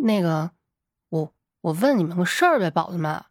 [0.00, 0.50] 那个，
[1.08, 3.24] 我我问你们个事儿呗，宝子们，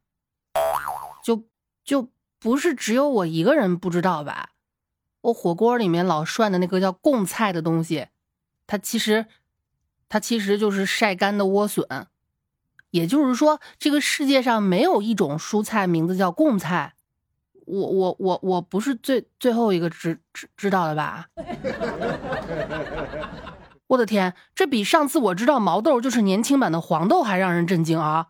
[1.24, 1.44] 就
[1.84, 4.52] 就不是只有我一个人不知道吧？
[5.22, 8.08] 我火锅里面老涮的那个叫贡菜的东西，
[8.66, 9.26] 它其实
[10.08, 12.08] 它其实就是晒干的莴笋。
[12.92, 16.96] 也就是说，这个世界上没有一种蔬菜名字叫贡菜。
[17.66, 21.28] 我我我我不是最最后一个知知知道的吧？
[23.90, 28.28] 我的天，这比上次我知道毛豆就是年轻版的黄豆还让人震惊啊！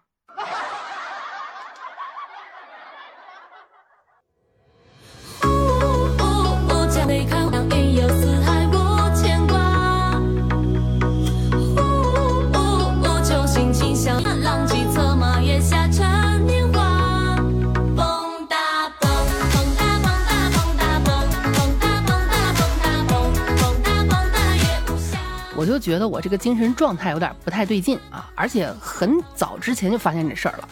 [25.70, 30.68] 我就觉得我这个精神状态有点不太对劲啊，而且很早之前就发现这事儿了。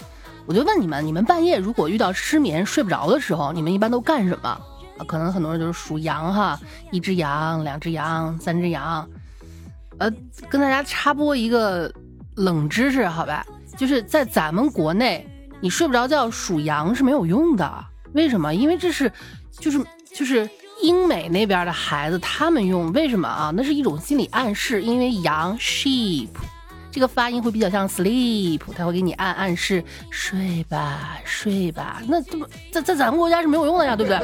[0.48, 4.60] 我就问你们，你们半夜如果遇到失眠睡不着的时候，你们一般都干什么？
[5.06, 9.08] 可能很多人就是数羊哈，一只羊，两只羊，三只羊。
[10.00, 10.12] 呃，
[10.50, 11.94] 跟大家插播一个
[12.34, 13.46] 冷知识，好吧，
[13.78, 15.28] 就是在咱们国内，
[15.62, 17.86] 你睡不着觉数羊是没有用的。
[18.14, 18.52] 为什么？
[18.56, 19.12] 因为这是，
[19.60, 19.80] 就是
[20.12, 20.50] 就是。
[20.82, 23.52] 英美那边的孩子，他们用为什么啊？
[23.56, 26.30] 那是一种心理暗示，因为羊 sheep
[26.90, 32.02] 这个发音会比较像 sleep，他会给你暗暗示睡吧，睡吧。
[32.08, 34.20] 那这不在在咱们国家是没有用的呀，对不对？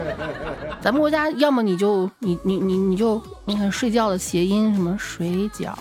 [0.80, 5.74] 咱们国家要么你就你你你你就你看睡觉的谐音什么水饺、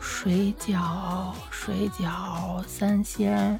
[0.00, 3.58] 水饺、水饺、三鲜、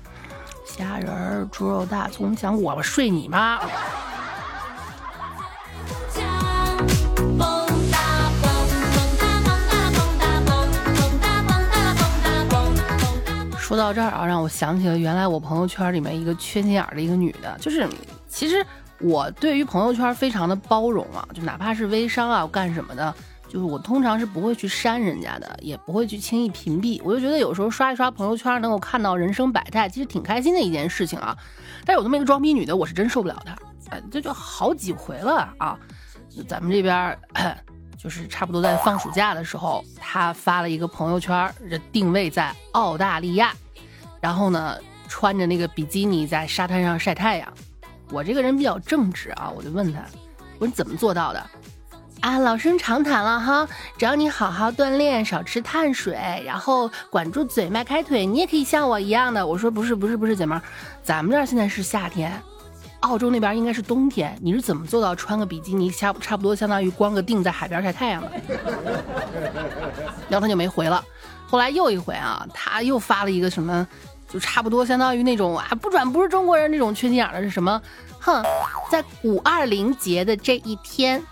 [0.64, 3.60] 虾仁、猪肉、大葱、香我睡你妈！
[13.73, 17.89] 说到这儿啊，让我想起了原来我朋友圈里面一个缺心眼的一个女的，就是
[18.28, 18.62] 其实
[19.01, 23.15] 我对于朋友圈非常的包容啊，就哪怕是微商啊干什么的，
[23.49, 27.00] 就是我通常是不会去删人家的，也不会去轻易屏蔽。
[27.03, 31.34] 我就觉得有时候刷一刷朋友圈，能够看到人生百态，其实挺开心的一件事情啊。
[31.87, 33.56] 但有这么一个装逼女的，我是真受不了她，
[33.89, 35.78] 哎，这就好几回了啊。
[36.47, 37.19] 咱们这边
[37.97, 43.54] 就是差不多在放暑假的时候，她发了一个朋友圈，这定位在澳大利亚。
[44.22, 44.78] 然后呢，
[45.09, 47.53] 穿着那个比基尼在沙滩上晒太阳。
[48.12, 49.99] 我这个人比较正直啊，我就问他，
[50.59, 51.44] 我说你怎么做到的？
[52.21, 53.69] 啊，老生常谈了哈，
[53.99, 56.15] 只要你好好锻炼，少吃碳水，
[56.47, 59.44] 然后管住嘴，迈开腿，你也可以像我一样的。
[59.44, 60.62] 我说不是不是不是，姐妹儿，
[61.03, 62.41] 咱们这儿现在是夏天，
[63.00, 68.31] 澳洲那边应该是冬天，你是怎么做到穿个比基尼，差差不多相当于光个腚在海边晒太阳的？
[70.31, 71.04] 然后他就没回了。
[71.49, 73.84] 后来又一回啊，他又发了一个什么？
[74.32, 77.82] 就差不多相当于那种啊，不转不是中国人那种缺心眼儿的是什么？
[78.19, 78.43] 哼，
[78.91, 81.22] 在五二零节的这一天，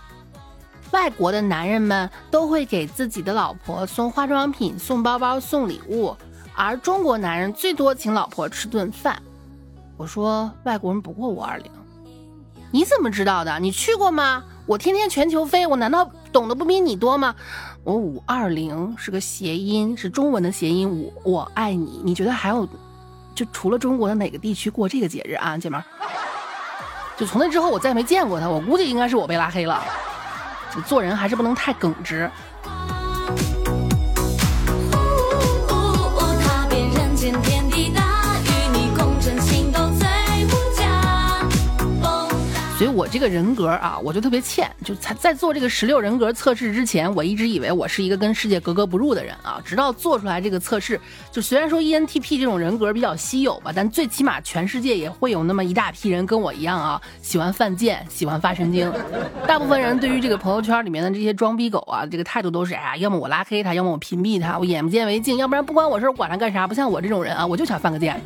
[0.91, 6.15] 外国的男人们都会给自己的老婆送化妆品、送包包、送礼物，
[6.53, 9.19] 而中国男人最多请老婆吃顿饭。
[9.97, 11.71] 我说外国人不过五二零，
[12.69, 13.59] 你怎么知道的？
[13.59, 14.43] 你去过吗？
[14.67, 17.33] 我天天全球飞，我难道懂得不比你多吗？
[17.83, 21.99] 我五二零是个谐音，是中文的谐音，我我爱你。
[22.03, 22.67] 你觉得还有？
[23.33, 25.83] 就除了中国的哪个地区过这个节日啊，姐们儿？
[27.17, 29.83] 就从那之后我再没见过他，我估计应该是我被拉黑了。
[30.85, 32.29] 做人还是不能太耿直。
[42.81, 44.67] 所以我这个人格啊，我就特别欠。
[44.83, 49.61] 就在在做这个十六人格测试之前，我一直以为我是一个跟世界格格不入的人啊。
[49.63, 50.99] 直到做出来这个测试，
[51.31, 58.91] 就虽然说 ENTP 这种人格比较稀有吧，但最起码全世界也会有那么一大批人跟我一样啊，喜欢犯贱，喜欢发神经。
[59.45, 66.65] 大部分人对于这个朋友圈里面的这些装逼狗啊，这个态度都是哎呀，要么我拉黑他，要么我屏蔽他，我眼不见为净，要不然不关我事，管他干啥？
[66.65, 68.19] 不像我这种人啊，我就想犯个贱。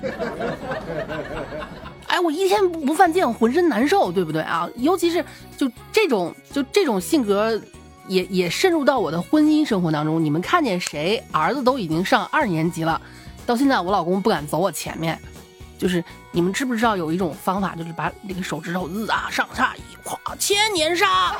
[2.16, 4.70] 哎，我一天不犯贱，浑身难受，对不对啊？
[4.78, 5.24] 尤其是
[5.58, 7.62] 就这种就这种性格，
[8.08, 10.24] 也也渗入到我的婚姻生活当中。
[10.24, 13.02] 你们看见谁儿子都已经上二年级了，
[13.46, 15.20] 到现在我老公不敢走我前面。
[15.78, 16.02] 就是
[16.32, 21.36] 你们知不知道有一种方法，就是把那个手指头子啊上下一跨千年杀。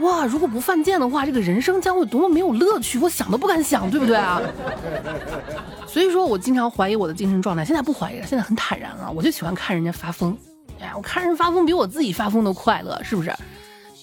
[0.00, 4.40] 哇，如果不犯贱的话，这个人生将会多么没有乐趣，我想都不敢想，对不对啊？
[5.86, 9.10] 所以说我经常怀疑我的精神状态，现在不怀疑了，现在很坦然了。
[9.10, 10.36] 我就喜欢看人家发疯，
[10.80, 13.34] 哎，我看人发疯比我自己发疯都快乐，是不是？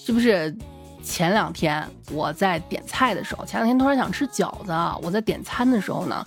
[0.06, 0.54] 这不是
[1.02, 4.72] 前两天我在点菜的时候，前两天突然想吃饺子，
[5.02, 6.24] 我在点餐的时候呢，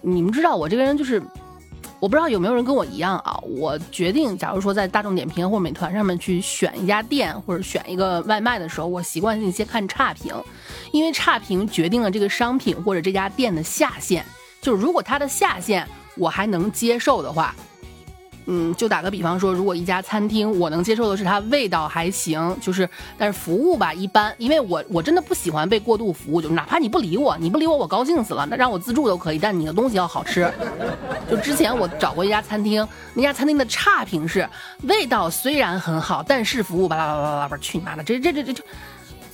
[0.00, 1.20] 你们知道我这个人就是，
[1.98, 10.34] 我不知道有没有人跟我一样啊，我决定，假如说在大众点评或美团上面去选一家店或者选一个外卖的时候，我习惯性先看差评，
[10.92, 14.22] 因为差评决定了这个商品或者这家店的下限，
[14.60, 17.54] 就是如果它的下限我还能接受的话。
[18.46, 22.88] 嗯，就打个比方说，如果一家餐厅，我能接受的是它味道还行，就是
[23.18, 30.50] 但是服务吧一般，因为我我真的不喜欢被过度服务，就哪怕你不理我，你不理我，我高兴死了，那让我自助都可以，但你的东西要好吃。
[31.28, 34.48] 就之前我找过一家餐厅，那家餐厅的差评是
[34.82, 38.62] 味道虽然很好，但是服务巴拉巴拉巴拉，不是去你妈的，这这这这这，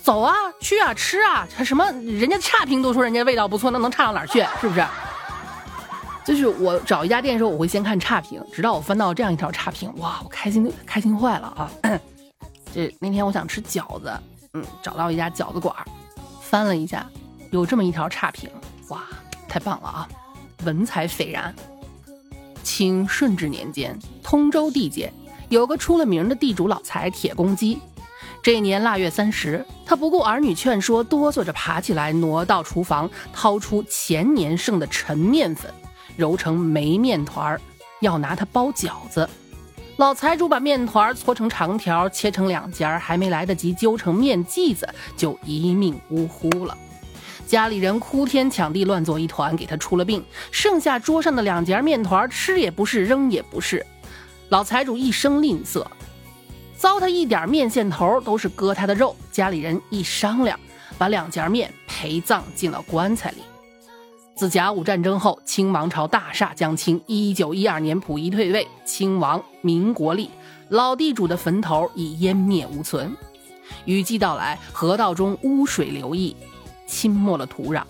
[0.03, 4.41] 走啊，去啊，吃啊，什么人家差评都说人家味道不错，那能差到哪儿去？
[4.61, 4.83] 是不是？
[6.25, 11.71] 就是我找一家店的时候，我会先看差评，直到我翻到这样一条差评，哇，我开心开心坏了啊！
[12.73, 14.13] 这那天我想吃饺子，
[14.55, 15.75] 嗯，找到一家饺子馆，
[16.41, 17.07] 翻了一下，
[17.51, 18.49] 有这么一条差评，
[18.89, 19.03] 哇，
[19.49, 20.09] 太棒了啊！
[20.65, 21.55] 文采斐然。
[22.63, 25.13] 清顺治年间，通州地界
[25.49, 27.81] 有个出了名的地主老财铁公鸡。
[28.41, 35.73] 这一年腊月三十，他不顾儿女劝说，哆嗦着爬起来，挪到厨房，掏出前年剩的陈面粉。
[36.17, 37.61] 揉成煤面团儿，
[38.01, 39.29] 要拿它包饺子。
[39.97, 46.77] 老财主把面团搓成长条，切成两截儿，还没来得及揪成面剂子，就一命呜呼了。
[47.47, 50.25] 家里人哭天抢地，乱作一团，给他出了病。
[50.51, 53.85] 剩下桌上的两截面团，吃也不是，扔也不是。
[54.49, 55.85] 老财主一生吝啬，
[56.77, 59.15] 糟蹋一点面线头都是割他的肉。
[59.31, 60.59] 家里人一商量，
[60.97, 63.43] 把两截面陪葬进了棺材里。
[64.35, 67.01] 自甲午战争后，清王朝大厦将倾。
[67.07, 70.31] 一九一二年，溥仪退位，清王，民国立，
[70.69, 73.15] 老地主的坟头已湮灭无存。
[73.85, 76.35] 雨季到来，河道中污水流溢，
[76.87, 77.83] 侵没了土壤。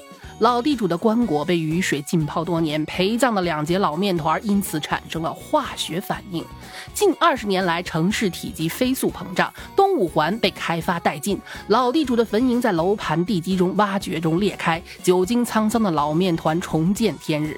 [0.43, 6.45] 老地主的棺椁被雨水浸泡多年，陪葬的两节老面团因此产生了化学反应。
[6.93, 17.57] 近二十年来，城市体积飞速膨胀，东五环被开发殆尽，老地主的坟茔在楼盘地基中挖掘中裂开，久经沧桑的老面团重见天日。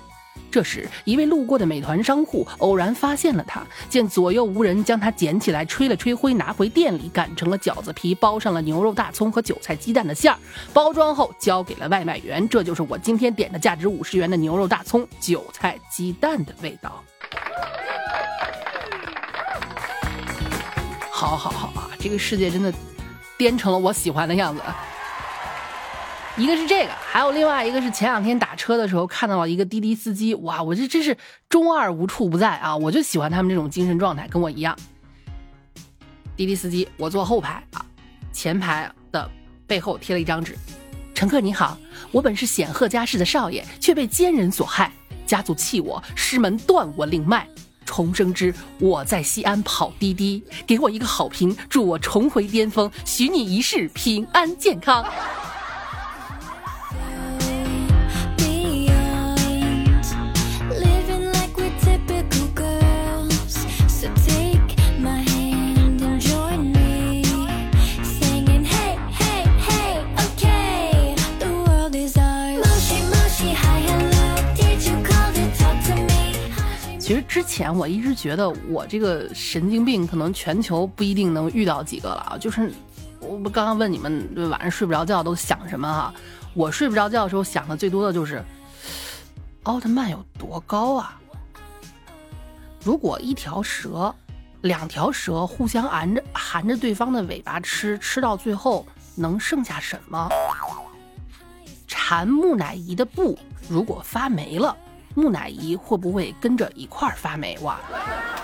[0.54, 10.38] 这时，一位路过的美团商户偶然发现了它，见左右无人，将它捡起来，吹了吹灰，拿回店里擀成了饺子皮，包上了牛肉、大葱和韭菜鸡蛋的馅儿，
[10.72, 12.48] 包装后交给了外卖员。
[12.48, 17.02] 这就是我今天点的价值五十元的牛肉、大葱、韭菜鸡蛋的味道。
[21.10, 22.72] 好好好啊，这个世界真的
[23.36, 24.62] 颠成了我喜欢的样子。
[26.36, 31.16] 一个是这个，还有另外一个是前两天打车的时候看到了一个滴滴司机，哇，我这真是
[31.48, 32.76] 中二无处不在啊！
[32.76, 34.76] 我就喜欢他们这种精神状态，跟我一样。
[36.36, 37.86] 滴滴司机，我坐后排啊，
[38.32, 39.31] 前排的
[39.64, 40.56] 背后贴了一张纸，
[41.14, 41.78] 乘客你好，
[42.10, 44.92] 我本是显赫家世的少爷，却被奸人所害，
[45.25, 47.46] 家族弃我，师门断我灵脉，
[47.84, 55.06] 重生之我在西安跑滴滴，给我一个好评，祝我重回巅峰，许你一世平安健康。
[77.72, 82.72] 我一直觉得我这个神经病可能全球不一定能遇到几个了啊，就是
[83.20, 86.12] 我不刚刚问你们晚上睡不着觉都想什么哈？
[86.54, 88.44] 我睡不着觉的时候想的最多的就是
[89.62, 91.20] 奥特曼有多高啊？
[92.82, 94.14] 如果一条蛇、
[94.62, 100.28] 两条蛇互相含着含着对方的尾巴吃，吃到最后能剩下什么？
[101.86, 104.76] 缠木乃伊的布如果发霉了？
[105.14, 107.78] 木乃伊会不会跟着一块儿发霉哇？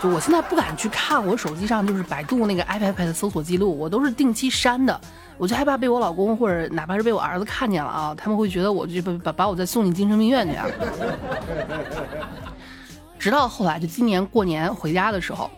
[0.00, 4.98] 就我现在不敢去看我手机上就是百度那个 iPad 的搜索记录，我都是定期删的，
[5.36, 10.66] 我就害怕被我老公或者哪怕是被我儿子看见了啊，他们会觉得我就把把我再送进精神病院去啊。
[13.18, 15.50] 直到后来，就今年过年回家的时候，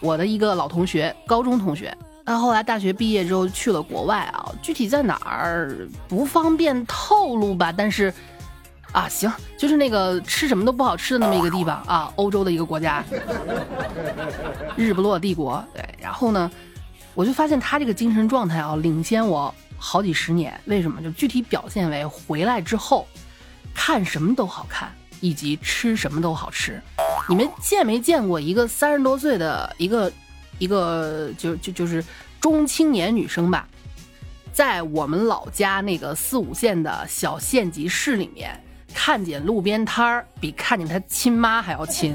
[0.00, 5.76] 我的一个老同学，高中同学，他后来大学毕业之后去了国外啊，具体在哪儿
[6.08, 8.12] 不方便透露吧，但是。
[8.92, 13.04] 啊，行，就是那个吃什么都不好吃的那么一个地方啊，欧洲的一个国家，
[14.76, 15.64] 日不落帝国。
[15.72, 16.50] 对，然后呢，
[17.14, 20.58] 我就发现他这个精神状态啊，领先我好几十年。
[20.64, 21.00] 为什么？
[21.00, 23.06] 就具体表现为回来之后，
[23.72, 26.82] 看什么都好看，以及吃什么都好吃。
[27.28, 30.12] 你们见没见过一个三十多岁的一个
[30.58, 32.04] 一个就就就是
[32.40, 33.68] 中青年女生吧？
[34.52, 38.60] 在我们老家那个四五线的小县级市里面，
[38.94, 42.14] 看见路边摊儿比看见他亲妈还要亲。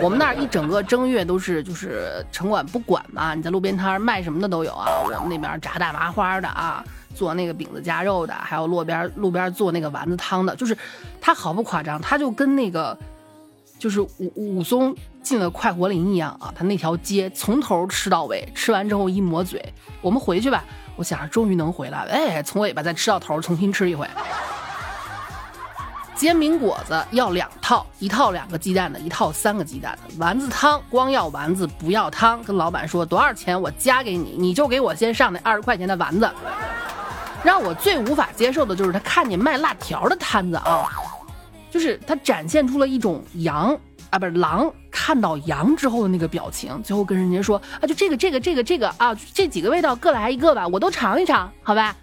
[0.00, 4.86] 我们那儿一整个正月都是就是城管不管嘛，你在路边摊儿卖什么的都有啊。
[5.04, 6.84] 我们那边炸大麻花的啊，
[7.14, 10.76] 做那个饼子夹肉的，还有路边路边做那个丸子汤的，就是
[11.20, 12.96] 他毫不夸张，他就跟那个
[13.78, 19.62] 就是武武松进了快活林一样啊，他那条街从头吃到尾，吃完之后一抹嘴，
[20.00, 20.64] 我们回去吧。
[20.96, 24.06] 我想着终于能回来了，哎，从尾巴再吃到头，重新吃一回。
[26.20, 30.14] 煎饼果子要两套，一套两个鸡蛋的，一套三个鸡蛋的。
[30.18, 36.30] 丸子汤光要丸子不要汤，跟老板说多少钱我加给你，你就给我先上那二十块钱的丸子。
[37.42, 40.86] 让我最无法接受的就是他看见卖辣条的摊子啊，
[41.70, 43.74] 就是他展现出了一种羊
[44.10, 51.96] 啊不是狼看到羊之后的那个表情，最后跟人家说啊就这个这个这个这个啊这几个味道各来一个吧，我都尝一尝，好吧。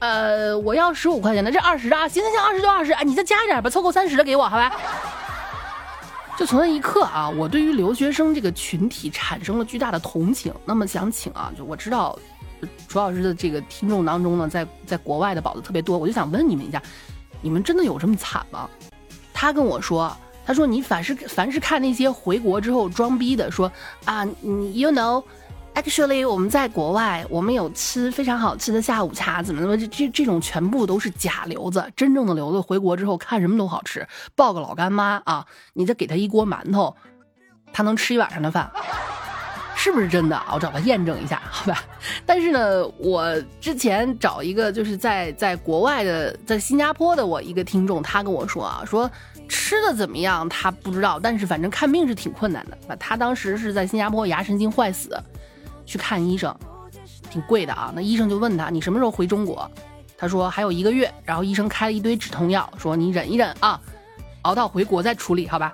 [0.00, 4.72] 呃，我要十五块钱的，这二十啊，行行行，二十就二十，哎，你再加一点吧，凑够三十的给我，好吧？
[6.38, 10.54] 就从那一刻啊，我对于留学生这个群体产生了巨大的同情。
[10.64, 12.16] 那么想请啊，就我知道
[12.86, 16.80] 楚老师的这个听众当中呢，在在国外的宝子特别多，我就想问你们一下，
[17.42, 18.70] 你们真的有这么惨吗？
[19.34, 23.70] 他跟我说，他说你凡是凡是看那些回国之后装逼的，说
[24.04, 25.24] 啊，你 you know。
[25.74, 36.94] Actually，我们在国外，我们有吃非常好吃的下午茶，怎么怎么，这这这种全部都是假瘤子，真正的瘤子回国之后看什么都好吃，抱个老干妈啊，你再给他一锅馒头，
[37.72, 38.68] 他能吃一晚上的饭，
[39.76, 40.50] 是不是真的啊？
[40.54, 41.82] 我找他验证一下，好吧。
[42.26, 49.08] 但是呢，我之前找一个就是在在国外的，在新加坡的我一个听众，他跟我说啊，说
[49.48, 52.96] 吃的怎么样他不知道，但是反正看病是挺困难的。
[52.96, 55.16] 他当时是在新加坡牙神经坏死。
[55.88, 56.54] 去看医生，
[57.30, 57.90] 挺贵的啊。
[57.96, 59.68] 那医生就问他：“你什么时候回中国？”
[60.18, 63.80] 他说：“还有一个月。”然后医生开了一堆止痛药，说：“你忍一忍啊，
[64.42, 65.72] 熬到回国再处理，好吧？”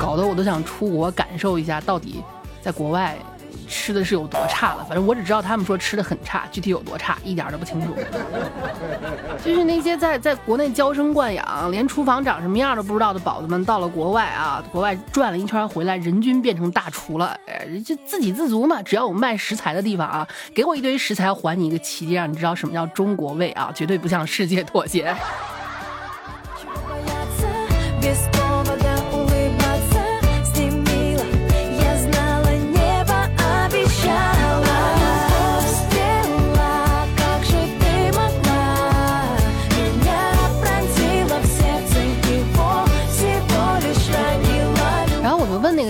[0.00, 2.22] 搞得我都想出国感受一下，到底
[2.62, 3.16] 在国外。
[3.68, 4.84] 吃的是有多差了？
[4.84, 7.94] 反正我只知道他们说吃的很差，具体有多差一点都不清楚。
[9.44, 17.36] 就是那些在在国内娇生惯养，连厨房长什么样都不知道的宝子们，到了国外啊，国外转了一圈回来，人均变成大厨了。
[17.46, 25.14] 哎，就自给自足嘛，只要有卖食材的地方啊，给我一堆食材，还你一个奇迹，让你知道什么叫中国味啊，绝对不向世界妥协。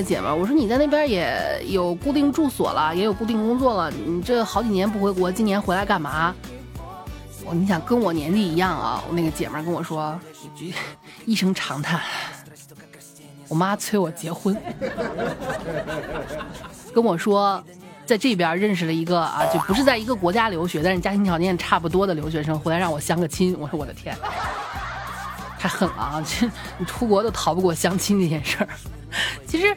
[0.03, 6.35] 姐们儿，我说你在那边也有固定住所了，也有固定工作了，你这好几年不回国，今年回来干嘛？
[7.45, 9.03] 我你想跟我年纪一样啊？
[9.09, 10.19] 我那个姐们儿跟我说
[11.25, 12.01] 一声长叹，
[13.49, 14.57] 我妈催我结婚，
[16.95, 17.63] 跟我说
[18.05, 23.57] 在这边认识了一个啊，就不是在一个国家留学，但是家庭条件差不多的留学生，回来让我相个亲。
[23.59, 24.15] 我说我的天，
[25.61, 26.25] 太狠了啊！
[26.27, 28.69] 这你出国都逃不过相亲这件事儿。
[29.47, 29.77] 其实。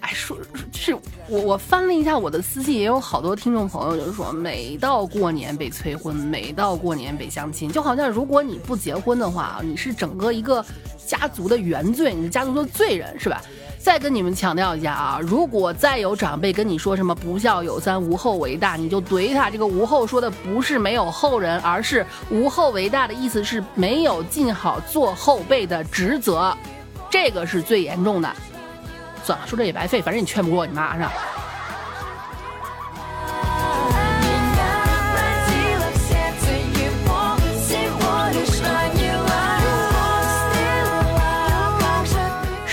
[0.00, 0.38] 哎，说
[0.70, 0.94] 就是
[1.28, 10.64] 我我翻了一下我的私信，也有好多听众朋友就是说，每到过年被催婚，每到过年被相亲，就好像如果你不结婚的话，你是整个一个
[11.04, 13.42] 家族的原罪，你是家族的罪人，是吧？
[13.88, 19.48] 再跟你们强调一下啊，如果再有长辈跟你说什么不孝有三，无后为大，你就怼他。
[19.48, 26.54] 这个无后说的不是没有后人，而是无后为大的意思是没有尽好做后辈的职责，
[27.08, 28.30] 这个是最严重的。
[29.24, 31.12] 算了，说这也白费，反正你劝不过你妈，是吧？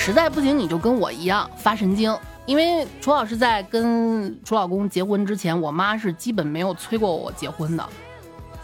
[0.06, 2.16] 实在不行，你就跟我一样发神经。
[2.46, 7.84] 因为楚老师在跟楚老公结婚之前，我妈是基本没有催过我结婚的。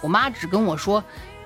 [0.01, 1.03] 我妈只跟我说。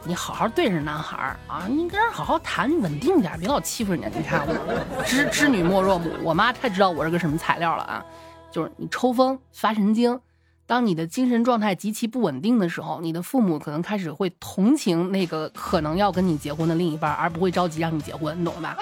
[0.08, 4.08] 你好好对着男孩儿啊，你跟人好好谈，稳定点，别老欺负人家。
[4.10, 8.06] 你看，我知知女莫若母，我妈太知道我是个什么材料了啊！
[8.52, 10.20] 就是你抽风发神经，
[10.68, 18.78] 当你的精神状态极其不稳定的时候，你的父母可能开始会同情那个可能要跟你结婚的另一半，而不会着急让你结婚，你懂了吧？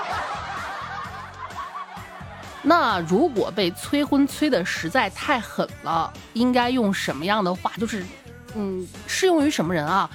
[2.64, 7.72] 那如果被催婚催的实在太狠了，应该用什么样的话？
[7.78, 8.06] 就是，
[8.56, 10.10] 嗯，适用于什么人啊？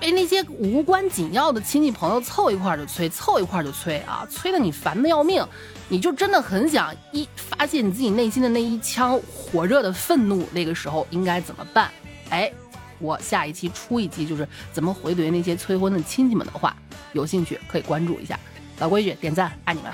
[0.00, 5.46] 被那些无关紧要的亲戚朋友凑一块就催，凑一块就催啊，催得你烦得要命，
[5.90, 11.90] 你就真的很想一发泄你自己内心的那一腔火热的愤怒，那个时候应该怎么办？
[12.30, 12.50] 哎，
[12.98, 16.74] 我下一期出一期就是怎么回怼那些催婚的亲戚们的话，
[17.12, 18.40] 有兴趣可以关注一下。
[18.78, 19.92] 老规矩，点赞，爱你们。